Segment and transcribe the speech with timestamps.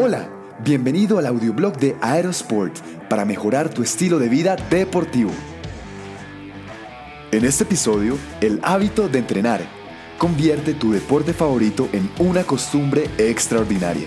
[0.00, 0.30] Hola,
[0.62, 2.78] bienvenido al audioblog de Aerosport
[3.08, 5.32] para mejorar tu estilo de vida deportivo.
[7.32, 9.60] En este episodio, el hábito de entrenar.
[10.16, 14.06] Convierte tu deporte favorito en una costumbre extraordinaria.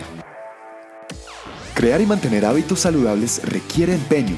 [1.73, 4.37] Crear y mantener hábitos saludables requiere empeño,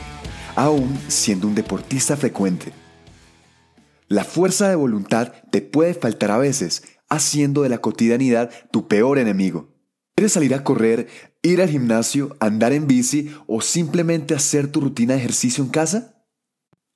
[0.56, 2.74] aún siendo un deportista frecuente.
[4.08, 9.20] La fuerza de voluntad te puede faltar a veces, haciendo de la cotidianidad tu peor
[9.20, 9.73] enemigo.
[10.16, 11.08] ¿Quieres salir a correr,
[11.42, 16.24] ir al gimnasio, andar en bici o simplemente hacer tu rutina de ejercicio en casa?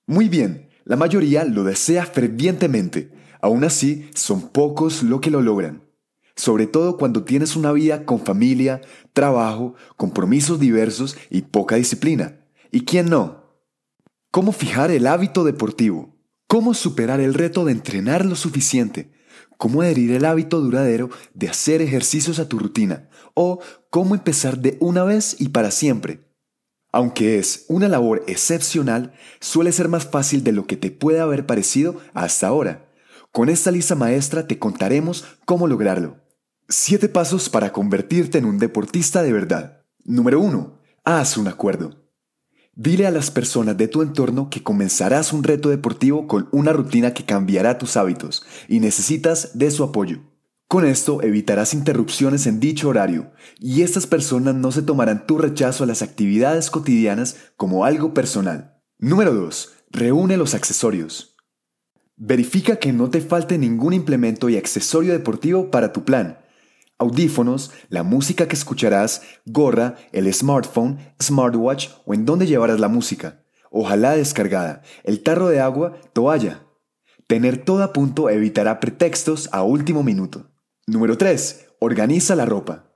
[0.06, 3.12] Muy bien, la mayoría lo desea fervientemente.
[3.42, 5.84] Aún así, son pocos los que lo logran.
[6.36, 8.82] Sobre todo cuando tienes una vida con familia,
[9.14, 12.40] trabajo, compromisos diversos y poca disciplina.
[12.72, 13.44] ¿Y quién no?
[14.30, 16.16] ¿Cómo fijar el hábito deportivo?
[16.46, 19.12] ¿Cómo superar el reto de entrenar lo suficiente?
[19.58, 24.78] Cómo adherir el hábito duradero de hacer ejercicios a tu rutina o cómo empezar de
[24.80, 26.28] una vez y para siempre.
[26.92, 31.46] Aunque es una labor excepcional, suele ser más fácil de lo que te puede haber
[31.46, 32.90] parecido hasta ahora.
[33.32, 36.18] Con esta lista maestra te contaremos cómo lograrlo.
[36.70, 39.84] 7 pasos para convertirte en un deportista de verdad.
[40.04, 40.80] Número 1.
[41.04, 42.07] Haz un acuerdo.
[42.80, 47.12] Dile a las personas de tu entorno que comenzarás un reto deportivo con una rutina
[47.12, 50.20] que cambiará tus hábitos y necesitas de su apoyo.
[50.68, 55.86] Con esto evitarás interrupciones en dicho horario y estas personas no se tomarán tu rechazo
[55.86, 58.78] a las actividades cotidianas como algo personal.
[59.00, 59.72] Número 2.
[59.90, 61.36] Reúne los accesorios.
[62.16, 66.38] Verifica que no te falte ningún implemento y accesorio deportivo para tu plan
[66.98, 73.44] audífonos, la música que escucharás, gorra, el smartphone, smartwatch o en dónde llevarás la música.
[73.70, 76.64] Ojalá descargada, el tarro de agua, toalla.
[77.28, 80.50] Tener todo a punto evitará pretextos a último minuto.
[80.86, 81.68] Número 3.
[81.80, 82.94] Organiza la ropa.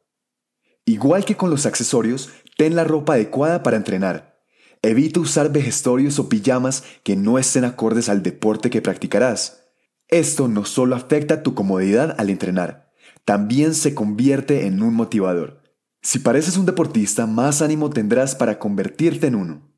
[0.85, 4.39] Igual que con los accesorios, ten la ropa adecuada para entrenar.
[4.81, 9.65] Evita usar vejestorios o pijamas que no estén acordes al deporte que practicarás.
[10.07, 12.80] Esto no solo afecta tu comodidad al entrenar,
[13.25, 15.61] también se convierte en un motivador.
[16.01, 19.71] Si pareces un deportista, más ánimo tendrás para convertirte en uno.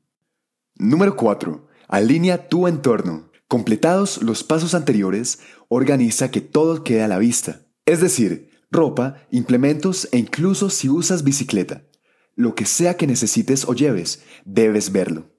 [0.76, 1.66] Número 4.
[1.88, 3.30] Alinea tu entorno.
[3.46, 7.66] Completados los pasos anteriores, organiza que todo quede a la vista.
[7.84, 11.84] Es decir, ropa, implementos e incluso si usas bicicleta.
[12.34, 15.30] Lo que sea que necesites o lleves, debes verlo.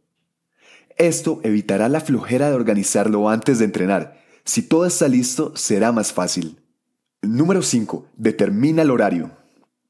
[0.98, 4.24] Esto evitará la flojera de organizarlo antes de entrenar.
[4.46, 6.62] Si todo está listo, será más fácil.
[7.28, 8.08] Número 5.
[8.18, 9.32] Determina el horario.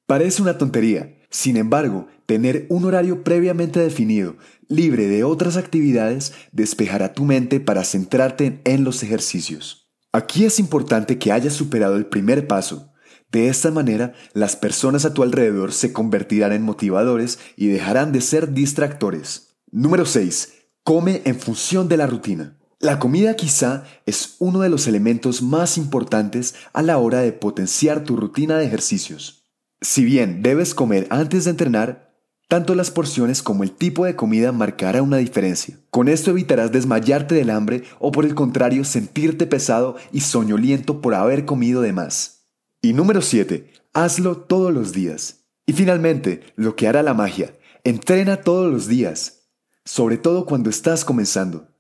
[0.06, 4.38] Parece una tontería, sin embargo, tener un horario previamente definido,
[4.68, 9.92] libre de otras actividades, despejará tu mente para centrarte en los ejercicios.
[10.12, 12.94] Aquí es importante que hayas superado el primer paso.
[13.32, 18.22] De esta manera, las personas a tu alrededor se convertirán en motivadores y dejarán de
[18.22, 19.58] ser distractores.
[19.72, 20.54] Número 6.
[20.84, 22.58] Come en función de la rutina.
[22.86, 28.04] La comida quizá es uno de los elementos más importantes a la hora de potenciar
[28.04, 29.44] tu rutina de ejercicios.
[29.82, 32.14] Si bien debes comer antes de entrenar,
[32.48, 35.80] tanto las porciones como el tipo de comida marcará una diferencia.
[35.90, 41.16] Con esto evitarás desmayarte del hambre o por el contrario sentirte pesado y soñoliento por
[41.16, 42.46] haber comido de más.
[42.84, 43.68] Y número 7.
[43.94, 45.48] Hazlo todos los días.
[45.66, 47.58] Y finalmente, lo que hará la magia.
[47.84, 49.48] Entrena todos los días,
[49.86, 51.75] sobre todo cuando estás comenzando.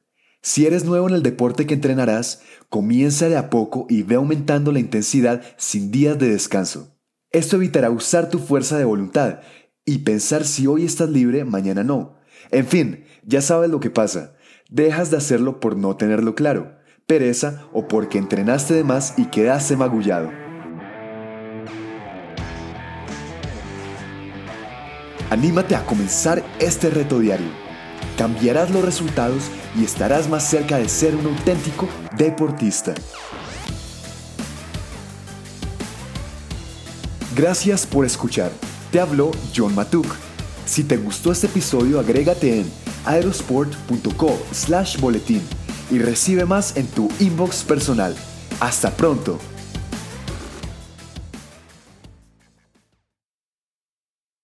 [0.45, 4.71] Si eres nuevo en el deporte que entrenarás, comienza de a poco y ve aumentando
[4.71, 6.95] la intensidad sin días de descanso.
[7.31, 9.39] Esto evitará usar tu fuerza de voluntad
[9.85, 12.19] y pensar si hoy estás libre, mañana no.
[12.51, 14.35] En fin, ya sabes lo que pasa.
[14.69, 19.75] Dejas de hacerlo por no tenerlo claro, pereza o porque entrenaste de más y quedaste
[19.75, 20.29] magullado.
[25.31, 27.64] Anímate a comenzar este reto diario
[28.17, 29.43] cambiarás los resultados
[29.75, 31.87] y estarás más cerca de ser un auténtico
[32.17, 32.93] deportista.
[37.35, 38.51] Gracias por escuchar.
[38.91, 40.07] Te habló John Matuk.
[40.65, 42.71] Si te gustó este episodio, agrégate en
[43.05, 45.41] aerosport.co slash boletín
[45.91, 48.15] y recibe más en tu inbox personal.
[48.59, 49.37] Hasta pronto.